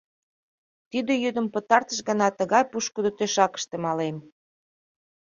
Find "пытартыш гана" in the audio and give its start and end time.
1.53-2.27